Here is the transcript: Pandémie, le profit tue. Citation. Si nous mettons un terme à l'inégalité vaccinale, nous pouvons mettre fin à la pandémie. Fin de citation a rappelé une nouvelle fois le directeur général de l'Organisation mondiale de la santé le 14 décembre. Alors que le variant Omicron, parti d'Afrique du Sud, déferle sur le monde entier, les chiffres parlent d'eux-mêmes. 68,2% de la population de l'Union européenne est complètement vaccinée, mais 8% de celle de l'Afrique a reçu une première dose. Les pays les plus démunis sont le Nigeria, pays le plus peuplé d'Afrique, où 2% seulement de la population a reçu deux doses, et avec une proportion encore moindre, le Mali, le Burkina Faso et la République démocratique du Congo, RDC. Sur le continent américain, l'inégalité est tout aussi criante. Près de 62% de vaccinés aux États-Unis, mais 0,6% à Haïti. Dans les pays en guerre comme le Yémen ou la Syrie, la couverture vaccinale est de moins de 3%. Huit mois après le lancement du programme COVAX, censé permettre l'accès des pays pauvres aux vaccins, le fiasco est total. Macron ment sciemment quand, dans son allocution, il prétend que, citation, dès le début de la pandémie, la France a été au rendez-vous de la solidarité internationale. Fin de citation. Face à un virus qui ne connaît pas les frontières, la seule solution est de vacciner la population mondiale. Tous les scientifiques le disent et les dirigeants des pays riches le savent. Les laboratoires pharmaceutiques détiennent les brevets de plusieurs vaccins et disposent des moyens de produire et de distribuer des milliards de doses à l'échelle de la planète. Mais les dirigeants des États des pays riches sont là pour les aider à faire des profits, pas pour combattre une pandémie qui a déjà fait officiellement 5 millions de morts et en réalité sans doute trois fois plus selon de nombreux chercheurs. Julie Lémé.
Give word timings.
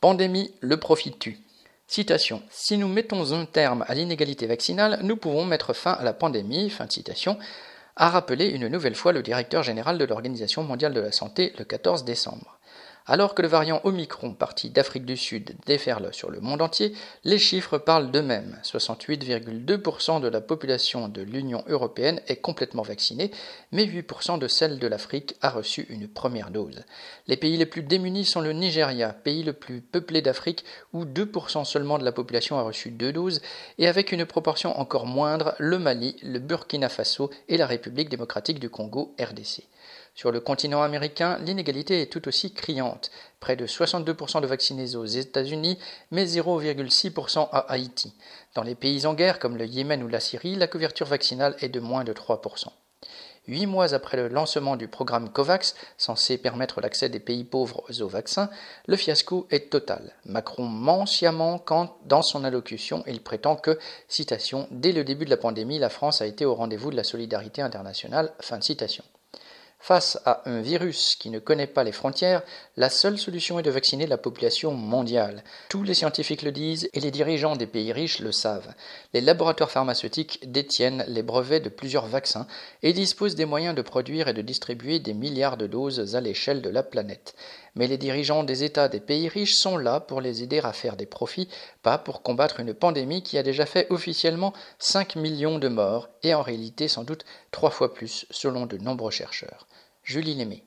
Pandémie, 0.00 0.54
le 0.60 0.78
profit 0.78 1.12
tue. 1.12 1.40
Citation. 1.86 2.42
Si 2.48 2.78
nous 2.78 2.88
mettons 2.88 3.32
un 3.32 3.44
terme 3.44 3.84
à 3.86 3.94
l'inégalité 3.94 4.46
vaccinale, 4.46 5.00
nous 5.02 5.18
pouvons 5.18 5.44
mettre 5.44 5.74
fin 5.74 5.92
à 5.92 6.02
la 6.02 6.14
pandémie. 6.14 6.70
Fin 6.70 6.86
de 6.86 6.92
citation 6.92 7.38
a 7.96 8.08
rappelé 8.08 8.46
une 8.46 8.68
nouvelle 8.68 8.94
fois 8.94 9.12
le 9.12 9.22
directeur 9.22 9.62
général 9.62 9.98
de 9.98 10.06
l'Organisation 10.06 10.62
mondiale 10.62 10.94
de 10.94 11.00
la 11.00 11.12
santé 11.12 11.52
le 11.58 11.66
14 11.66 12.04
décembre. 12.04 12.59
Alors 13.12 13.34
que 13.34 13.42
le 13.42 13.48
variant 13.48 13.80
Omicron, 13.82 14.34
parti 14.34 14.70
d'Afrique 14.70 15.04
du 15.04 15.16
Sud, 15.16 15.56
déferle 15.66 16.14
sur 16.14 16.30
le 16.30 16.38
monde 16.38 16.62
entier, 16.62 16.94
les 17.24 17.38
chiffres 17.38 17.76
parlent 17.76 18.12
d'eux-mêmes. 18.12 18.56
68,2% 18.62 20.20
de 20.20 20.28
la 20.28 20.40
population 20.40 21.08
de 21.08 21.20
l'Union 21.20 21.64
européenne 21.66 22.20
est 22.28 22.36
complètement 22.36 22.84
vaccinée, 22.84 23.32
mais 23.72 23.84
8% 23.84 24.38
de 24.38 24.46
celle 24.46 24.78
de 24.78 24.86
l'Afrique 24.86 25.34
a 25.42 25.50
reçu 25.50 25.88
une 25.90 26.06
première 26.06 26.52
dose. 26.52 26.84
Les 27.26 27.36
pays 27.36 27.56
les 27.56 27.66
plus 27.66 27.82
démunis 27.82 28.26
sont 28.26 28.42
le 28.42 28.52
Nigeria, 28.52 29.12
pays 29.12 29.42
le 29.42 29.54
plus 29.54 29.80
peuplé 29.80 30.22
d'Afrique, 30.22 30.64
où 30.92 31.04
2% 31.04 31.64
seulement 31.64 31.98
de 31.98 32.04
la 32.04 32.12
population 32.12 32.60
a 32.60 32.62
reçu 32.62 32.92
deux 32.92 33.12
doses, 33.12 33.42
et 33.78 33.88
avec 33.88 34.12
une 34.12 34.24
proportion 34.24 34.78
encore 34.78 35.06
moindre, 35.06 35.56
le 35.58 35.80
Mali, 35.80 36.14
le 36.22 36.38
Burkina 36.38 36.88
Faso 36.88 37.28
et 37.48 37.56
la 37.56 37.66
République 37.66 38.08
démocratique 38.08 38.60
du 38.60 38.70
Congo, 38.70 39.16
RDC. 39.18 39.64
Sur 40.14 40.32
le 40.32 40.40
continent 40.40 40.82
américain, 40.82 41.38
l'inégalité 41.38 42.02
est 42.02 42.12
tout 42.12 42.28
aussi 42.28 42.52
criante. 42.52 43.10
Près 43.40 43.56
de 43.56 43.66
62% 43.66 44.40
de 44.40 44.46
vaccinés 44.46 44.96
aux 44.96 45.06
États-Unis, 45.06 45.78
mais 46.10 46.26
0,6% 46.26 47.48
à 47.52 47.58
Haïti. 47.72 48.12
Dans 48.54 48.62
les 48.62 48.74
pays 48.74 49.06
en 49.06 49.14
guerre 49.14 49.38
comme 49.38 49.56
le 49.56 49.66
Yémen 49.66 50.02
ou 50.02 50.08
la 50.08 50.20
Syrie, 50.20 50.56
la 50.56 50.66
couverture 50.66 51.06
vaccinale 51.06 51.56
est 51.60 51.68
de 51.68 51.80
moins 51.80 52.04
de 52.04 52.12
3%. 52.12 52.68
Huit 53.46 53.66
mois 53.66 53.94
après 53.94 54.16
le 54.16 54.28
lancement 54.28 54.76
du 54.76 54.86
programme 54.86 55.30
COVAX, 55.30 55.74
censé 55.96 56.36
permettre 56.36 56.80
l'accès 56.80 57.08
des 57.08 57.18
pays 57.18 57.44
pauvres 57.44 57.84
aux 58.00 58.08
vaccins, 58.08 58.50
le 58.86 58.96
fiasco 58.96 59.46
est 59.50 59.70
total. 59.70 60.14
Macron 60.26 60.66
ment 60.66 61.06
sciemment 61.06 61.58
quand, 61.58 61.96
dans 62.04 62.22
son 62.22 62.44
allocution, 62.44 63.02
il 63.06 63.22
prétend 63.22 63.56
que, 63.56 63.78
citation, 64.08 64.68
dès 64.70 64.92
le 64.92 65.04
début 65.04 65.24
de 65.24 65.30
la 65.30 65.38
pandémie, 65.38 65.78
la 65.78 65.88
France 65.88 66.20
a 66.20 66.26
été 66.26 66.44
au 66.44 66.54
rendez-vous 66.54 66.90
de 66.90 66.96
la 66.96 67.04
solidarité 67.04 67.62
internationale. 67.62 68.32
Fin 68.40 68.58
de 68.58 68.62
citation. 68.62 69.04
Face 69.82 70.20
à 70.26 70.42
un 70.44 70.60
virus 70.60 71.16
qui 71.16 71.30
ne 71.30 71.38
connaît 71.38 71.66
pas 71.66 71.84
les 71.84 71.90
frontières, 71.90 72.42
la 72.76 72.90
seule 72.90 73.18
solution 73.18 73.58
est 73.58 73.62
de 73.62 73.70
vacciner 73.70 74.06
la 74.06 74.18
population 74.18 74.72
mondiale. 74.72 75.42
Tous 75.70 75.82
les 75.82 75.94
scientifiques 75.94 76.42
le 76.42 76.52
disent 76.52 76.90
et 76.92 77.00
les 77.00 77.10
dirigeants 77.10 77.56
des 77.56 77.66
pays 77.66 77.90
riches 77.90 78.20
le 78.20 78.30
savent. 78.30 78.74
Les 79.14 79.22
laboratoires 79.22 79.70
pharmaceutiques 79.70 80.50
détiennent 80.52 81.04
les 81.08 81.22
brevets 81.22 81.60
de 81.60 81.70
plusieurs 81.70 82.06
vaccins 82.06 82.46
et 82.82 82.92
disposent 82.92 83.36
des 83.36 83.46
moyens 83.46 83.74
de 83.74 83.80
produire 83.80 84.28
et 84.28 84.34
de 84.34 84.42
distribuer 84.42 84.98
des 84.98 85.14
milliards 85.14 85.56
de 85.56 85.66
doses 85.66 86.14
à 86.14 86.20
l'échelle 86.20 86.60
de 86.60 86.70
la 86.70 86.82
planète. 86.82 87.34
Mais 87.74 87.86
les 87.86 87.98
dirigeants 87.98 88.44
des 88.44 88.64
États 88.64 88.88
des 88.88 89.00
pays 89.00 89.28
riches 89.28 89.54
sont 89.54 89.78
là 89.78 89.98
pour 89.98 90.20
les 90.20 90.42
aider 90.42 90.60
à 90.60 90.74
faire 90.74 90.96
des 90.96 91.06
profits, 91.06 91.48
pas 91.82 91.96
pour 91.98 92.22
combattre 92.22 92.60
une 92.60 92.74
pandémie 92.74 93.22
qui 93.22 93.38
a 93.38 93.42
déjà 93.42 93.64
fait 93.64 93.86
officiellement 93.90 94.52
5 94.78 95.16
millions 95.16 95.58
de 95.58 95.68
morts 95.68 96.10
et 96.22 96.34
en 96.34 96.42
réalité 96.42 96.86
sans 96.86 97.04
doute 97.04 97.24
trois 97.50 97.70
fois 97.70 97.94
plus 97.94 98.26
selon 98.30 98.66
de 98.66 98.76
nombreux 98.76 99.10
chercheurs. 99.10 99.66
Julie 100.02 100.34
Lémé. 100.34 100.58